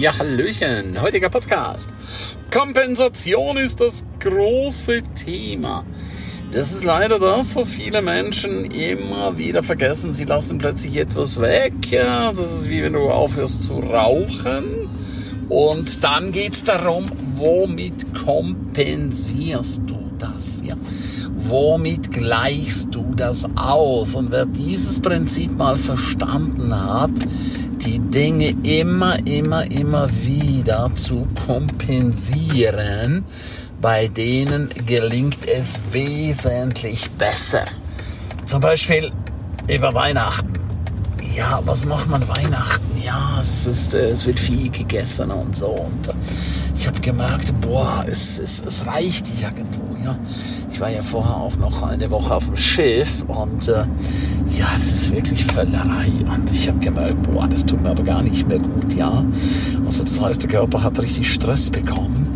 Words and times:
Ja, 0.00 0.16
Hallöchen, 0.16 0.98
heutiger 1.02 1.28
Podcast. 1.28 1.90
Kompensation 2.50 3.58
ist 3.58 3.82
das 3.82 4.06
große 4.20 5.02
Thema. 5.14 5.84
Das 6.52 6.72
ist 6.72 6.84
leider 6.84 7.18
das, 7.18 7.54
was 7.54 7.70
viele 7.70 8.00
Menschen 8.00 8.64
immer 8.64 9.36
wieder 9.36 9.62
vergessen. 9.62 10.10
Sie 10.10 10.24
lassen 10.24 10.56
plötzlich 10.56 10.96
etwas 10.96 11.38
weg. 11.38 11.74
Ja, 11.90 12.30
das 12.30 12.50
ist 12.50 12.70
wie 12.70 12.82
wenn 12.82 12.94
du 12.94 13.10
aufhörst 13.10 13.62
zu 13.62 13.74
rauchen. 13.74 14.88
Und 15.50 16.02
dann 16.02 16.32
geht 16.32 16.54
es 16.54 16.64
darum, 16.64 17.12
womit 17.36 18.14
kompensierst 18.24 19.82
du 19.84 20.00
das? 20.18 20.62
Ja? 20.64 20.76
Womit 21.34 22.10
gleichst 22.10 22.94
du 22.94 23.04
das 23.14 23.46
aus? 23.54 24.14
Und 24.14 24.32
wer 24.32 24.46
dieses 24.46 24.98
Prinzip 24.98 25.54
mal 25.54 25.76
verstanden 25.76 26.74
hat, 26.74 27.10
die 27.84 27.98
Dinge 27.98 28.54
immer, 28.62 29.18
immer, 29.26 29.70
immer 29.70 30.08
wieder 30.22 30.90
zu 30.94 31.26
kompensieren, 31.46 33.24
bei 33.80 34.08
denen 34.08 34.68
gelingt 34.86 35.48
es 35.48 35.82
wesentlich 35.92 37.10
besser. 37.12 37.64
Zum 38.46 38.60
Beispiel 38.60 39.12
über 39.68 39.94
Weihnachten. 39.94 40.54
Ja, 41.34 41.60
was 41.64 41.86
macht 41.86 42.10
man 42.10 42.26
Weihnachten? 42.28 43.00
Ja, 43.02 43.38
es, 43.40 43.66
ist, 43.66 43.94
äh, 43.94 44.10
es 44.10 44.26
wird 44.26 44.40
viel 44.40 44.70
gegessen 44.70 45.30
und 45.30 45.56
so. 45.56 45.68
Und 45.68 46.08
äh, 46.08 46.12
ich 46.74 46.86
habe 46.86 47.00
gemerkt, 47.00 47.52
boah, 47.60 48.04
es, 48.08 48.38
es, 48.38 48.62
es 48.66 48.86
reicht 48.86 49.26
irgendwo. 49.40 49.96
Ja. 50.04 50.18
Ich 50.70 50.80
war 50.80 50.90
ja 50.90 51.02
vorher 51.02 51.36
auch 51.36 51.56
noch 51.56 51.82
eine 51.82 52.10
Woche 52.10 52.34
auf 52.34 52.46
dem 52.46 52.56
Schiff 52.56 53.24
und 53.28 53.68
äh, 53.68 53.84
ja, 54.56 54.66
es 54.74 54.92
ist 54.92 55.12
wirklich 55.12 55.44
Völlerei. 55.44 56.08
Und 56.32 56.50
ich 56.52 56.68
habe 56.68 56.78
gemerkt, 56.78 57.22
boah, 57.22 57.46
das 57.46 57.64
tut 57.64 57.82
mir 57.82 57.90
aber 57.90 58.02
gar 58.02 58.22
nicht 58.22 58.48
mehr 58.48 58.58
gut, 58.58 58.92
ja. 58.94 59.24
Also 59.84 60.02
das 60.04 60.20
heißt, 60.20 60.42
der 60.42 60.50
Körper 60.50 60.82
hat 60.82 61.00
richtig 61.00 61.32
Stress 61.32 61.70
bekommen. 61.70 62.29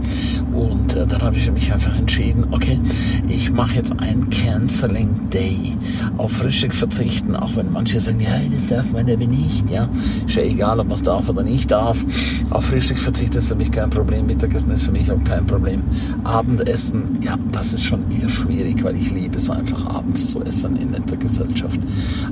Und 0.55 0.95
äh, 0.95 1.07
dann 1.07 1.21
habe 1.23 1.37
ich 1.37 1.51
mich 1.51 1.73
einfach 1.73 1.97
entschieden, 1.97 2.47
okay, 2.53 2.79
ich 3.27 3.51
mache 3.51 3.75
jetzt 3.75 3.93
ein 3.99 4.31
Canceling 4.31 5.29
Day. 5.31 5.77
Auf 6.17 6.33
Frühstück 6.33 6.75
verzichten, 6.75 7.35
auch 7.35 7.57
wenn 7.57 7.73
manche 7.73 7.99
sagen, 7.99 8.21
ja, 8.21 8.31
das 8.51 8.69
darf 8.69 8.93
man 8.93 9.11
aber 9.11 9.27
nicht, 9.27 9.69
ja. 9.69 9.89
Ist 10.27 10.37
ja 10.37 10.43
egal, 10.43 10.79
ob 10.79 10.87
man 10.87 10.97
es 10.97 11.03
darf 11.03 11.29
oder 11.29 11.43
nicht 11.43 11.71
darf. 11.71 12.05
Auf 12.51 12.67
Frühstück 12.67 12.99
verzichten 12.99 13.39
ist 13.39 13.49
für 13.49 13.57
mich 13.57 13.73
kein 13.73 13.91
Problem. 13.91 14.27
Mittagessen 14.27 14.71
ist 14.71 14.85
für 14.85 14.93
mich 14.93 15.11
auch 15.11 15.23
kein 15.25 15.45
Problem. 15.47 15.83
Abendessen, 16.23 17.19
ja, 17.21 17.37
das 17.51 17.73
ist 17.73 17.85
schon 17.85 18.05
eher 18.11 18.29
schwierig, 18.29 18.85
weil 18.85 18.97
ich 18.97 19.11
liebe 19.11 19.37
es 19.37 19.51
einfach 19.51 19.85
abends 19.87 20.29
zu 20.29 20.43
essen 20.43 20.77
in 20.77 20.93
netter 20.93 21.17
Gesellschaft. 21.17 21.81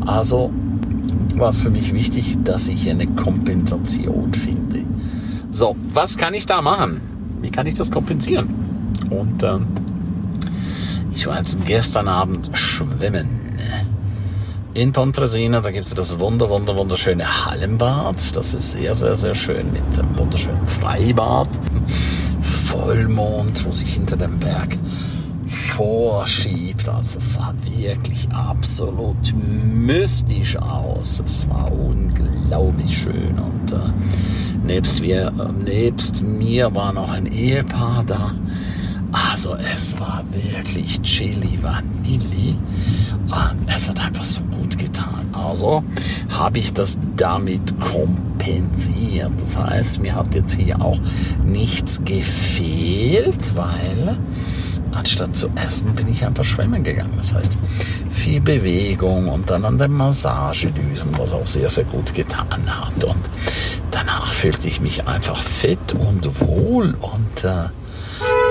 Also 0.07 0.53
war 1.37 1.49
es 1.49 1.63
für 1.63 1.71
mich 1.71 1.93
wichtig, 1.93 2.39
dass 2.45 2.69
ich 2.69 2.89
eine 2.89 3.07
Kompensation 3.07 4.33
finde. 4.33 4.85
So, 5.51 5.77
was 5.93 6.17
kann 6.17 6.35
ich 6.35 6.47
da 6.47 6.63
machen? 6.63 7.12
Kann 7.53 7.67
ich 7.67 7.75
das 7.75 7.91
kompensieren? 7.91 8.49
Und 9.11 9.43
ähm, 9.43 9.67
ich 11.15 11.27
war 11.27 11.39
jetzt 11.39 11.65
gestern 11.67 12.09
Abend 12.09 12.51
schwimmen 12.55 13.43
in 14.75 14.93
Pontresina. 14.93 15.61
Da 15.61 15.71
gibt 15.71 15.85
es 15.85 15.95
das 15.95 16.19
wunder, 16.19 16.49
wunder, 16.49 16.77
wunderschöne 16.77 17.47
Hallenbad. 17.47 18.37
Das 18.37 18.55
ist 18.55 18.73
sehr, 18.73 18.95
sehr, 18.95 19.17
sehr 19.17 19.35
schön 19.35 19.73
mit 19.73 19.83
einem 19.99 20.17
wunderschönen 20.17 20.67
Freibad. 20.67 21.49
Vollmond, 22.41 23.65
wo 23.67 23.73
sich 23.73 23.95
hinter 23.95 24.17
dem 24.17 24.39
Berg 24.39 24.79
vorschiebt. 25.47 26.89
Also 26.89 27.19
es 27.19 27.35
sah 27.35 27.55
wirklich 27.65 28.29
absolut 28.31 29.35
mystisch 29.35 30.57
aus. 30.57 31.23
Es 31.25 31.49
war 31.51 31.71
unglaublich 31.71 32.97
schön 32.97 33.39
und 33.39 33.73
äh, 33.73 33.77
nebst, 34.65 35.03
wir, 35.03 35.33
nebst 35.65 36.23
mir 36.23 36.75
war 36.75 36.93
noch 36.93 37.11
ein 37.13 37.27
Ehepaar 37.27 38.05
da. 38.07 38.35
Also 39.13 39.57
es 39.75 39.99
war 40.01 40.25
wirklich 40.33 41.03
Chili 41.03 41.59
Vanilli 41.61 42.57
und 43.27 43.69
es 43.69 43.89
hat 43.89 44.01
einfach 44.01 44.25
so 44.25 44.41
gut 44.45 44.79
getan. 44.79 45.29
Also 45.33 45.85
habe 46.31 46.59
ich 46.59 46.73
das 46.73 46.99
damit 47.17 47.79
kompensiert. 47.81 49.33
Das 49.39 49.57
heißt, 49.57 50.01
mir 50.01 50.15
hat 50.15 50.35
jetzt 50.35 50.55
hier 50.55 50.81
auch 50.81 50.99
nichts 51.45 52.03
gefehlt, 52.05 53.55
weil 53.55 54.17
anstatt 54.93 55.37
zu 55.37 55.49
essen 55.57 55.95
bin 55.95 56.09
ich 56.09 56.25
einfach 56.25 56.45
schwimmen 56.45 56.83
gegangen. 56.83 57.13
Das 57.17 57.35
heißt, 57.35 57.59
viel 58.11 58.41
Bewegung 58.41 59.29
und 59.29 59.51
dann 59.51 59.65
an 59.65 59.79
den 59.79 59.93
Massagedüsen, 59.93 61.11
was 61.19 61.33
auch 61.33 61.47
sehr, 61.47 61.69
sehr 61.69 61.85
gut 61.85 62.15
getan 62.15 62.63
hat. 62.67 63.05
Und 63.05 63.22
fühlte 64.43 64.67
ich 64.67 64.81
mich 64.81 65.07
einfach 65.07 65.41
fit 65.41 65.93
und 65.93 66.41
wohl 66.41 66.97
und 67.01 67.45
äh, 67.45 67.67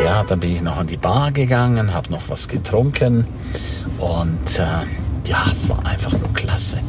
ja, 0.05 0.23
dann 0.23 0.39
bin 0.39 0.55
ich 0.55 0.61
noch 0.61 0.77
an 0.77 0.87
die 0.87 0.95
Bar 0.95 1.33
gegangen, 1.33 1.93
habe 1.93 2.09
noch 2.11 2.29
was 2.29 2.47
getrunken 2.47 3.27
und 3.99 4.57
äh, 4.57 5.29
ja, 5.29 5.45
es 5.51 5.67
war 5.67 5.85
einfach 5.85 6.13
nur 6.13 6.31
klasse. 6.33 6.79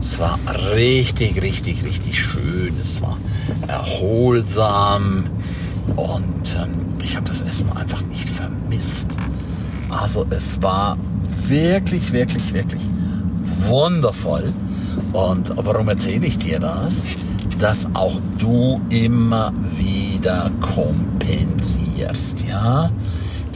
Es 0.00 0.20
war 0.20 0.38
richtig, 0.76 1.42
richtig, 1.42 1.82
richtig 1.84 2.22
schön. 2.22 2.72
Es 2.80 3.02
war 3.02 3.16
erholsam 3.66 5.24
und 5.96 6.56
ähm, 6.56 6.70
ich 7.02 7.16
habe 7.16 7.26
das 7.26 7.40
Essen 7.40 7.72
einfach 7.76 8.02
nicht 8.02 8.28
vermisst. 8.28 9.08
Also 9.88 10.24
es 10.30 10.62
war 10.62 10.96
wirklich, 11.48 12.12
wirklich, 12.12 12.52
wirklich 12.52 12.82
wundervoll. 13.66 14.52
Und 15.12 15.52
warum 15.56 15.88
erzähle 15.88 16.28
ich 16.28 16.38
dir 16.38 16.60
das? 16.60 17.08
Dass 17.60 17.86
auch 17.92 18.18
du 18.38 18.80
immer 18.88 19.52
wieder 19.76 20.50
kompensierst, 20.60 22.44
ja? 22.48 22.90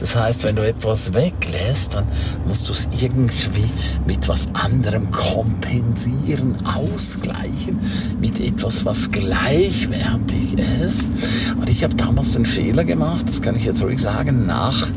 Das 0.05 0.15
heißt, 0.15 0.43
wenn 0.43 0.55
du 0.55 0.63
etwas 0.63 1.15
weglässt, 1.15 1.95
dann 1.95 2.05
musst 2.47 2.69
du 2.69 2.73
es 2.73 2.87
irgendwie 3.01 3.67
mit 4.05 4.27
was 4.29 4.47
anderem 4.53 5.09
kompensieren, 5.09 6.63
ausgleichen, 6.63 7.79
mit 8.21 8.39
etwas, 8.39 8.85
was 8.85 9.09
gleichwertig 9.09 10.59
ist. 10.83 11.09
Und 11.59 11.67
ich 11.67 11.83
habe 11.83 11.95
damals 11.95 12.33
den 12.33 12.45
Fehler 12.45 12.83
gemacht, 12.83 13.27
das 13.27 13.41
kann 13.41 13.55
ich 13.55 13.65
jetzt 13.65 13.81
ruhig 13.81 13.99
sagen, 13.99 14.45
nach, 14.45 14.89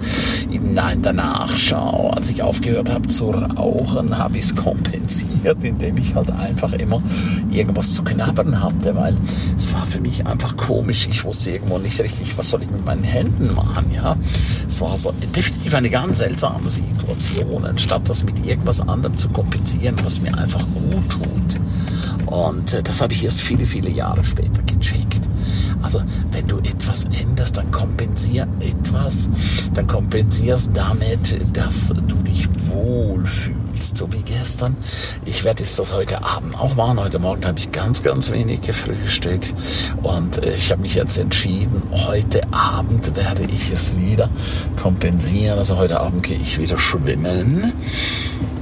in 0.50 0.74
der 0.74 1.14
Nachschau, 1.14 2.10
als 2.10 2.28
ich 2.28 2.42
aufgehört 2.42 2.90
habe 2.90 3.08
zu 3.08 3.30
rauchen, 3.30 4.18
habe 4.18 4.36
ich 4.36 4.44
es 4.44 4.56
kompensiert, 4.56 5.64
indem 5.64 5.96
ich 5.96 6.14
halt 6.14 6.30
einfach 6.32 6.74
immer 6.74 7.02
irgendwas 7.50 7.92
zu 7.92 8.04
knabbern 8.04 8.62
hatte, 8.62 8.94
weil 8.94 9.16
es 9.56 9.72
war 9.72 9.86
für 9.86 10.02
mich 10.02 10.26
einfach 10.26 10.54
komisch. 10.58 11.08
Ich 11.10 11.24
wusste 11.24 11.52
irgendwo 11.52 11.78
nicht 11.78 11.98
richtig, 11.98 12.36
was 12.36 12.50
soll 12.50 12.62
ich 12.62 12.70
mit 12.70 12.84
meinen 12.84 13.04
Händen 13.04 13.54
machen, 13.54 13.86
ja. 13.94 14.14
Es 14.66 14.82
war 14.82 14.97
war 15.04 15.12
so 15.12 15.26
definitiv 15.36 15.74
eine 15.74 15.90
ganz 15.90 16.18
seltsame 16.18 16.68
Situation, 16.68 17.64
anstatt 17.64 18.08
das 18.08 18.24
mit 18.24 18.44
irgendwas 18.44 18.80
anderem 18.80 19.16
zu 19.16 19.28
kompensieren, 19.28 19.96
was 20.02 20.20
mir 20.20 20.36
einfach 20.36 20.64
gut 20.74 21.08
tut. 21.08 21.60
Und 22.26 22.72
äh, 22.72 22.82
das 22.82 23.00
habe 23.00 23.12
ich 23.12 23.24
erst 23.24 23.42
viele, 23.42 23.64
viele 23.64 23.90
Jahre 23.90 24.24
später 24.24 24.60
gecheckt. 24.62 25.20
Also 25.82 26.02
wenn 26.32 26.48
du 26.48 26.58
etwas 26.58 27.04
änderst, 27.04 27.56
dann 27.56 27.70
kompensier 27.70 28.48
etwas, 28.58 29.28
dann 29.74 29.86
kompensierst 29.86 30.72
damit, 30.74 31.38
dass 31.52 31.88
du 31.88 32.16
dich 32.16 32.48
wohlfühlst, 32.68 33.57
so 33.82 34.12
wie 34.12 34.22
gestern. 34.22 34.76
Ich 35.24 35.44
werde 35.44 35.62
jetzt 35.62 35.78
das 35.78 35.92
heute 35.92 36.24
Abend 36.24 36.58
auch 36.58 36.74
machen. 36.74 37.00
Heute 37.00 37.18
Morgen 37.18 37.44
habe 37.46 37.58
ich 37.58 37.72
ganz, 37.72 38.02
ganz 38.02 38.30
wenig 38.30 38.62
gefrühstückt 38.62 39.54
und 40.02 40.42
äh, 40.42 40.54
ich 40.54 40.70
habe 40.70 40.82
mich 40.82 40.94
jetzt 40.94 41.18
entschieden, 41.18 41.82
heute 41.92 42.52
Abend 42.52 43.14
werde 43.16 43.44
ich 43.44 43.70
es 43.70 43.96
wieder 43.96 44.30
kompensieren. 44.82 45.58
Also 45.58 45.76
heute 45.76 46.00
Abend 46.00 46.22
gehe 46.22 46.38
ich 46.38 46.58
wieder 46.58 46.78
schwimmen, 46.78 47.72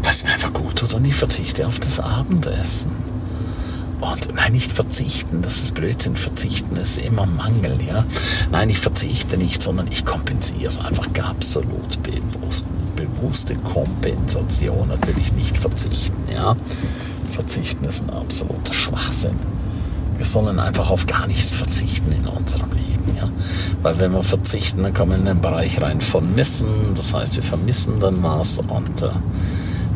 was 0.03 0.25
mir 0.25 0.31
einfach 0.31 0.53
gut 0.53 0.77
tut 0.77 0.95
und 0.95 1.05
ich 1.05 1.15
verzichte 1.15 1.67
auf 1.67 1.81
das 1.81 2.01
Abendessen. 2.01 2.93
Und 4.01 4.35
nein, 4.35 4.53
nicht 4.53 4.71
verzichten, 4.71 5.41
das 5.41 5.63
ist 5.63 5.75
Blödsinn. 5.75 6.17
Verzichten 6.17 6.77
ist 6.77 6.99
immer 6.99 7.25
Mangel, 7.25 7.79
ja. 7.87 8.05
Nein, 8.51 8.69
ich 8.69 8.79
verzichte 8.79 9.39
nicht, 9.39 9.63
sondern 9.63 9.89
ich 9.89 10.05
kompensiere 10.05 10.67
es 10.67 10.79
einfach 10.79 11.09
absolut 11.27 12.03
bewusst. 12.03 12.67
Bewusste 12.97 13.55
Kompensation, 13.57 14.89
natürlich 14.89 15.33
nicht 15.35 15.57
verzichten, 15.57 16.21
ja. 16.33 16.57
Verzichten 17.31 17.85
ist 17.85 18.05
ein 18.05 18.11
absoluter 18.11 18.73
Schwachsinn. 18.73 19.37
Wir 20.17 20.25
sollen 20.25 20.59
einfach 20.59 20.91
auf 20.91 21.07
gar 21.07 21.27
nichts 21.27 21.55
verzichten 21.55 22.11
in 22.13 22.27
unserem 22.27 22.71
Leben, 22.73 23.17
ja. 23.17 23.29
Weil 23.83 23.99
wenn 23.99 24.13
wir 24.13 24.23
verzichten, 24.23 24.83
dann 24.83 24.95
kommen 24.95 25.13
wir 25.13 25.19
in 25.19 25.27
den 25.27 25.41
Bereich 25.41 25.81
rein 25.81 26.01
von 26.01 26.35
Missen. 26.35 26.69
Das 26.95 27.13
heißt, 27.13 27.37
wir 27.37 27.43
vermissen 27.43 28.01
dann 28.01 28.23
was 28.23 28.59
und 28.59 29.03
äh, 29.03 29.11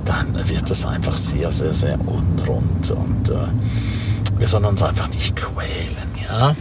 dann 0.04 0.48
wird 0.48 0.70
es 0.70 0.84
einfach 0.84 1.16
sehr, 1.16 1.50
sehr, 1.50 1.72
sehr 1.72 1.98
unrund 2.06 2.90
und 2.90 3.30
äh, 3.30 3.48
wir 4.36 4.46
sollen 4.46 4.64
uns 4.64 4.82
einfach 4.82 5.08
nicht 5.08 5.36
quälen, 5.36 6.10
ja. 6.28 6.54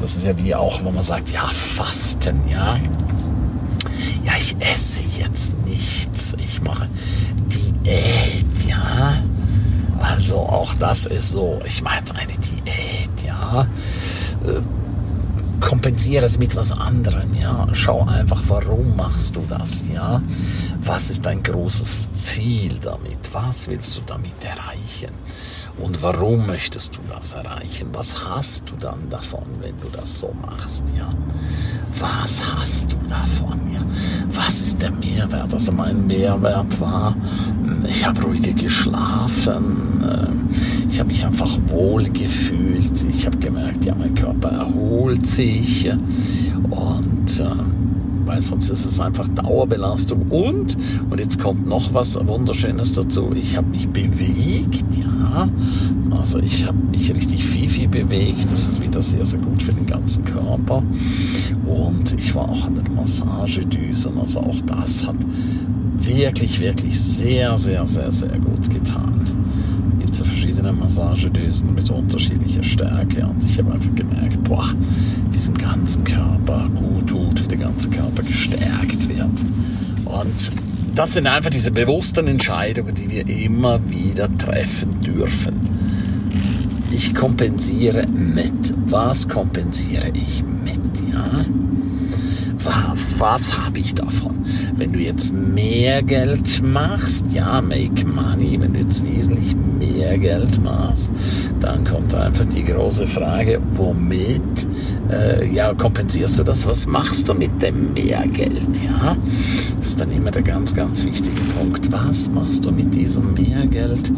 Das 0.00 0.16
ist 0.16 0.26
ja 0.26 0.36
wie 0.36 0.54
auch, 0.54 0.82
wo 0.82 0.90
man 0.90 1.02
sagt, 1.02 1.30
ja, 1.30 1.46
Fasten, 1.46 2.40
ja. 2.48 2.78
Ja, 4.24 4.32
ich 4.38 4.56
esse 4.60 5.02
jetzt 5.18 5.54
nichts, 5.64 6.34
ich 6.38 6.60
mache 6.62 6.88
Diät, 7.46 8.66
ja. 8.68 9.14
Also 10.00 10.36
auch 10.36 10.74
das 10.74 11.06
ist 11.06 11.30
so, 11.30 11.60
ich 11.64 11.82
mache 11.82 11.98
jetzt 11.98 12.14
eine 12.16 12.32
Diät, 12.32 13.24
ja. 13.24 13.62
äh, 14.46 14.60
kompensiere 15.60 16.24
es 16.24 16.38
mit 16.38 16.54
was 16.56 16.72
anderem, 16.72 17.34
ja. 17.34 17.66
Schau 17.72 18.04
einfach, 18.06 18.42
warum 18.48 18.96
machst 18.96 19.36
du 19.36 19.42
das, 19.48 19.84
ja. 19.92 20.20
Was 20.84 21.10
ist 21.10 21.26
dein 21.26 21.42
großes 21.42 22.12
Ziel 22.12 22.78
damit? 22.80 23.32
Was 23.32 23.68
willst 23.68 23.96
du 23.96 24.00
damit 24.06 24.44
erreichen? 24.44 25.14
Und 25.78 26.02
warum 26.02 26.46
möchtest 26.46 26.96
du 26.96 27.00
das 27.08 27.32
erreichen? 27.32 27.88
Was 27.92 28.28
hast 28.28 28.70
du 28.70 28.76
dann 28.76 29.08
davon, 29.08 29.44
wenn 29.60 29.80
du 29.80 29.88
das 29.88 30.20
so 30.20 30.34
machst, 30.42 30.84
ja? 30.96 31.08
Was 31.98 32.42
hast 32.54 32.92
du 32.92 32.96
davon? 33.08 33.21
Was 34.44 34.60
ist 34.60 34.82
der 34.82 34.90
Mehrwert? 34.90 35.54
Also 35.54 35.72
mein 35.72 36.06
Mehrwert 36.06 36.80
war, 36.80 37.14
ich 37.88 38.04
habe 38.04 38.22
ruhiger 38.22 38.52
geschlafen, 38.52 40.02
äh, 40.04 40.88
ich 40.90 40.98
habe 40.98 41.10
mich 41.10 41.24
einfach 41.24 41.56
wohl 41.68 42.04
gefühlt, 42.10 43.04
ich 43.08 43.24
habe 43.24 43.38
gemerkt, 43.38 43.84
ja, 43.84 43.94
mein 43.94 44.14
Körper 44.14 44.48
erholt 44.48 45.26
sich 45.26 45.88
und 45.90 47.40
ähm, 47.40 48.01
weil 48.24 48.40
sonst 48.40 48.70
ist 48.70 48.84
es 48.84 49.00
einfach 49.00 49.28
Dauerbelastung. 49.28 50.22
Und, 50.30 50.76
und 51.10 51.18
jetzt 51.18 51.40
kommt 51.40 51.66
noch 51.66 51.92
was 51.94 52.18
Wunderschönes 52.26 52.92
dazu, 52.92 53.32
ich 53.34 53.56
habe 53.56 53.68
mich 53.68 53.88
bewegt, 53.88 54.84
ja, 54.98 55.48
also 56.10 56.38
ich 56.38 56.66
habe 56.66 56.78
mich 56.90 57.12
richtig 57.14 57.44
viel, 57.44 57.68
viel 57.68 57.88
bewegt, 57.88 58.50
das 58.50 58.68
ist 58.68 58.82
wieder 58.82 59.02
sehr, 59.02 59.24
sehr 59.24 59.40
gut 59.40 59.62
für 59.62 59.72
den 59.72 59.86
ganzen 59.86 60.24
Körper. 60.24 60.82
Und 61.66 62.14
ich 62.18 62.34
war 62.34 62.48
auch 62.48 62.66
an 62.66 62.74
den 62.74 62.94
Massagedüsen, 62.94 64.18
also 64.18 64.40
auch 64.40 64.60
das 64.66 65.06
hat 65.06 65.16
wirklich, 65.98 66.60
wirklich 66.60 67.00
sehr, 67.00 67.56
sehr, 67.56 67.86
sehr, 67.86 68.10
sehr 68.10 68.38
gut 68.38 68.68
getan 68.70 69.21
verschiedene 70.62 70.72
Massagedösen 70.72 71.74
mit 71.74 71.90
unterschiedlicher 71.90 72.62
Stärke 72.62 73.26
und 73.26 73.42
ich 73.44 73.58
habe 73.58 73.72
einfach 73.72 73.94
gemerkt, 73.94 74.44
boah, 74.44 74.72
wie 75.30 75.36
es 75.36 75.48
im 75.48 75.58
ganzen 75.58 76.04
Körper 76.04 76.68
gut 76.74 77.08
tut, 77.08 77.42
wie 77.42 77.48
der 77.48 77.58
ganze 77.58 77.90
Körper 77.90 78.22
gestärkt 78.22 79.08
wird. 79.08 79.26
Und 80.04 80.52
das 80.94 81.14
sind 81.14 81.26
einfach 81.26 81.50
diese 81.50 81.70
bewussten 81.70 82.28
Entscheidungen, 82.28 82.94
die 82.94 83.10
wir 83.10 83.28
immer 83.28 83.80
wieder 83.90 84.28
treffen 84.38 85.00
dürfen. 85.00 85.54
Ich 86.92 87.14
kompensiere 87.14 88.06
mit. 88.06 88.74
Was 88.86 89.26
kompensiere 89.26 90.10
ich 90.14 90.44
mit? 90.44 90.80
Ja? 91.12 91.44
Was, 92.64 93.18
was 93.18 93.58
habe 93.58 93.78
ich 93.78 93.94
davon? 93.94 94.44
Wenn 94.76 94.92
du 94.92 95.00
jetzt 95.00 95.32
mehr 95.32 96.02
Geld 96.02 96.62
machst, 96.62 97.26
ja, 97.32 97.60
make 97.60 98.06
money, 98.06 98.58
wenn 98.60 98.74
du 98.74 98.80
jetzt 98.80 99.04
wesentlich 99.04 99.56
mehr 99.56 100.18
Geld 100.18 100.62
machst, 100.62 101.10
dann 101.60 101.84
kommt 101.84 102.14
einfach 102.14 102.44
die 102.44 102.64
große 102.64 103.06
Frage, 103.06 103.60
womit 103.72 104.66
äh, 105.10 105.46
ja, 105.52 105.74
kompensierst 105.74 106.38
du 106.38 106.44
das? 106.44 106.66
Was 106.66 106.86
machst 106.86 107.28
du 107.28 107.34
mit 107.34 107.62
dem 107.62 107.92
Mehrgeld? 107.92 108.68
Ja, 108.84 109.16
das 109.78 109.88
ist 109.88 110.00
dann 110.00 110.10
immer 110.12 110.30
der 110.30 110.42
ganz, 110.42 110.74
ganz 110.74 111.04
wichtige 111.04 111.40
Punkt. 111.58 111.90
Was 111.92 112.30
machst 112.30 112.64
du 112.64 112.70
mit 112.70 112.94
diesem 112.94 113.34
Mehrgeld, 113.34 114.12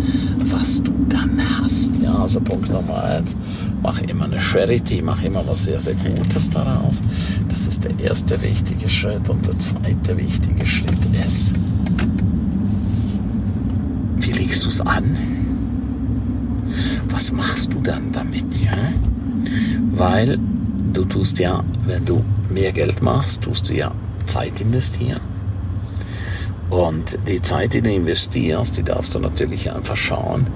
was 0.50 0.82
du 0.82 0.93
dann 1.08 1.41
hast? 1.61 1.93
Ja, 2.02 2.14
also 2.14 2.41
Punkt 2.41 2.70
Nummer 2.70 3.02
eins, 3.05 3.37
mach 3.82 4.00
immer 4.02 4.25
eine 4.25 4.41
Charity, 4.41 5.02
mach 5.02 5.23
immer 5.23 5.46
was 5.46 5.64
sehr, 5.64 5.81
sehr 5.81 5.94
Gutes 5.94 6.50
daraus. 6.50 7.02
Das 7.49 7.67
ist 7.67 7.85
der 7.85 7.99
erste 7.99 8.33
wichtige 8.42 8.88
Schritt. 8.88 9.28
Und 9.31 9.46
der 9.46 9.58
zweite 9.58 10.16
wichtige 10.16 10.64
Schritt 10.66 11.04
ist, 11.26 11.54
wie 14.16 14.32
legst 14.32 14.64
du 14.64 14.69
es 14.69 14.81
an? 14.81 15.16
Was 17.08 17.32
machst 17.32 17.72
du 17.72 17.81
dann 17.81 18.12
damit? 18.12 18.46
Ja? 18.60 18.72
Weil 19.92 20.38
du 20.92 21.04
tust 21.04 21.38
ja, 21.38 21.62
wenn 21.86 22.04
du 22.04 22.25
mehr 22.48 22.72
Geld 22.72 23.02
machst, 23.02 23.42
tust 23.42 23.69
du 23.69 23.75
ja 23.75 23.92
Zeit 24.26 24.60
investieren. 24.60 25.20
Und 26.70 27.19
die 27.28 27.40
Zeit, 27.42 27.75
die 27.75 27.82
du 27.82 27.92
investierst, 27.92 28.76
die 28.78 28.82
darfst 28.82 29.14
du 29.14 29.20
natürlich 29.20 29.70
einfach 29.70 29.96
schauen. 29.96 30.46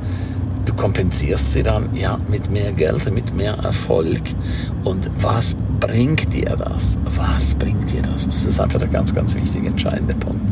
Du 0.68 0.74
kompensierst 0.74 1.54
sie 1.54 1.62
dann 1.62 1.96
ja 1.96 2.20
mit 2.28 2.50
mehr 2.50 2.72
Geld, 2.72 3.10
mit 3.10 3.34
mehr 3.34 3.54
Erfolg. 3.54 4.20
Und 4.84 5.08
was 5.18 5.56
bringt 5.80 6.34
dir 6.34 6.56
das? 6.58 6.98
Was 7.16 7.54
bringt 7.54 7.90
dir 7.90 8.02
das? 8.02 8.26
Das 8.26 8.44
ist 8.44 8.60
einfach 8.60 8.78
der 8.78 8.88
ganz, 8.88 9.14
ganz 9.14 9.34
wichtige, 9.34 9.68
entscheidende 9.68 10.14
Punkt. 10.14 10.42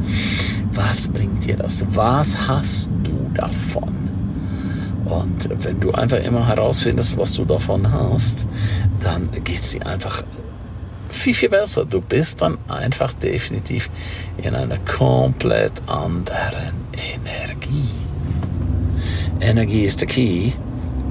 Was 0.73 1.09
bringt 1.09 1.45
dir 1.45 1.57
das? 1.57 1.85
Was 1.91 2.49
hast 2.49 2.89
du 3.05 3.31
davon? 3.35 4.09
Und 5.05 5.51
wenn 5.63 5.81
du 5.81 5.93
einfach 5.93 6.25
immer 6.25 6.49
herausfindest, 6.49 7.19
was 7.19 7.35
du 7.35 7.45
davon 7.45 7.93
hast, 7.93 8.47
dann 9.01 9.29
geht 9.45 9.71
dir 9.75 9.87
einfach 9.87 10.23
viel, 11.11 11.35
viel 11.35 11.51
besser. 11.51 11.85
Du 11.85 12.01
bist 12.01 12.41
dann 12.41 12.57
einfach 12.69 13.13
definitiv 13.13 13.91
in 14.39 14.55
einer 14.55 14.79
komplett 14.79 15.73
anderen 15.87 16.73
Energie. 16.95 17.86
Energie 19.41 19.83
ist 19.83 20.01
der 20.01 20.09
Key. 20.09 20.53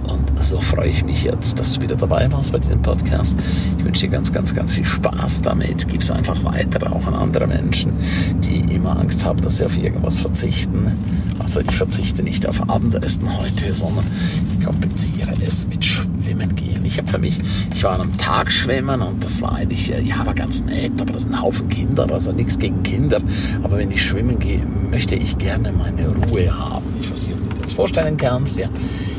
Und 0.07 0.44
so 0.44 0.60
freue 0.60 0.89
ich 0.89 1.04
mich 1.04 1.24
jetzt, 1.24 1.60
dass 1.60 1.74
du 1.74 1.81
wieder 1.81 1.95
dabei 1.95 2.31
warst 2.31 2.51
bei 2.51 2.60
diesem 2.60 2.81
Podcast. 2.81 3.36
Ich 3.77 3.83
wünsche 3.83 4.06
dir 4.06 4.12
ganz, 4.12 4.31
ganz, 4.31 4.54
ganz 4.54 4.74
viel 4.74 4.86
Spaß 4.86 5.42
damit. 5.42 5.88
Gib 5.88 6.01
es 6.01 6.12
einfach 6.12 6.44
weiter, 6.44 6.92
auch 6.94 7.07
an 7.07 7.16
andere 7.16 7.48
Menschen, 7.48 7.94
die 8.42 8.60
immer 8.74 9.00
Angst 9.00 9.25
haben, 9.25 9.42
dass 9.42 9.57
sie 9.57 9.66
auf 9.66 9.77
irgendwas 9.77 10.19
verzichten. 10.19 10.92
Also 11.39 11.60
ich 11.60 11.72
verzichte 11.72 12.24
nicht 12.24 12.48
auf 12.48 12.69
Abendessen 12.69 13.27
heute, 13.38 13.74
sondern 13.74 14.06
ich 14.60 14.66
kompensiere 14.66 15.33
es 15.45 15.68
mit 15.68 15.83
Schwimmen 15.83 16.56
gehen. 16.56 16.86
Ich 16.86 16.98
habe 16.98 17.07
für 17.07 17.18
mich, 17.18 17.39
ich 17.74 17.83
war 17.83 18.00
am 18.00 18.16
Tag 18.18 18.51
schwimmen 18.51 19.01
und 19.01 19.24
das 19.24 19.42
war 19.42 19.54
eigentlich, 19.54 19.88
ja, 19.88 20.25
war 20.25 20.36
ganz 20.36 20.63
nett, 20.63 20.94
aber 21.01 21.13
das 21.13 21.24
sind 21.24 21.33
ein 21.33 21.42
Haufen 21.42 21.68
Kinder, 21.69 22.07
also 22.12 22.31
nichts 22.31 22.60
gegen 22.60 22.83
Kinder. 22.83 23.22
Aber 23.63 23.77
wenn 23.77 23.92
ich 23.92 24.04
schwimmen 24.04 24.39
gehe, 24.39 24.62
möchte 24.89 25.16
ich 25.16 25.38
gerne 25.38 25.72
meine 25.72 26.07
Ruhe 26.07 26.57
haben. 26.57 26.86
Ich 27.01 27.12
weiß 27.12 27.27
nicht, 27.27 27.44
vorstellen 27.75 28.18
kannst, 28.18 28.57
ja. 28.57 28.69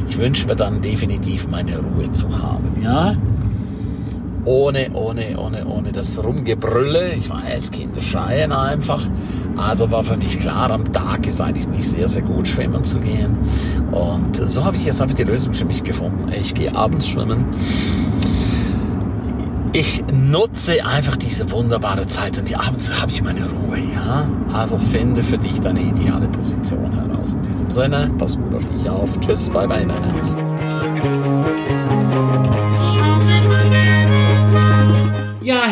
Ich 0.09 0.19
wünsche 0.19 0.47
mir 0.47 0.57
dann 0.57 0.81
definitiv 0.81 1.49
meine 1.49 1.79
Ruhe 1.79 2.11
zu 2.13 2.29
haben, 2.37 2.77
ja 2.83 3.17
ohne, 4.47 4.91
ohne, 4.95 5.39
ohne, 5.39 5.67
ohne 5.67 5.93
das 5.93 6.23
Rumgebrülle. 6.23 7.13
Ich 7.13 7.29
weiß, 7.29 7.73
Kinder 7.73 8.01
schreien 8.01 8.53
einfach. 8.53 9.03
Also 9.57 9.91
war 9.91 10.05
für 10.05 10.17
mich 10.17 10.39
klar, 10.39 10.71
am 10.71 10.93
Tag 10.93 11.27
ist 11.27 11.41
eigentlich 11.41 11.69
nicht 11.69 11.85
sehr, 11.85 12.09
sehr 12.09 12.23
gut 12.23 12.47
schwimmen 12.47 12.85
zu 12.85 13.01
gehen. 13.01 13.37
Und 13.91 14.37
so 14.49 14.65
habe 14.65 14.77
ich 14.77 14.87
jetzt 14.87 15.03
einfach 15.03 15.17
die 15.17 15.25
Lösung 15.25 15.53
für 15.55 15.65
mich 15.65 15.83
gefunden. 15.83 16.31
Ich 16.33 16.55
gehe 16.55 16.75
abends 16.75 17.09
schwimmen. 17.09 17.47
Ich 19.79 20.03
nutze 20.11 20.87
einfach 20.87 21.19
diese 21.19 21.51
wunderbare 21.53 22.07
Zeit 22.07 22.39
und 22.39 22.49
die 22.49 22.57
abends 22.57 22.99
habe 22.99 23.11
ich 23.11 23.23
meine 23.23 23.43
Ruhe, 23.45 23.79
ja. 23.79 24.27
Also 24.55 24.79
finde 24.79 25.23
für 25.23 25.37
dich 25.37 25.61
deine 25.61 25.83
ideale 25.83 26.29
Position 26.29 26.91
heraus. 26.95 27.35
In 27.35 27.43
diesem 27.43 27.71
Sinne, 27.71 28.11
pass 28.17 28.39
gut 28.39 28.55
auf 28.55 28.65
dich 28.65 28.89
auf. 28.89 29.21
Tschüss, 29.21 29.51
bye 29.51 29.69
bye, 29.69 29.87
dein 29.87 30.03
Ernst. 30.03 30.39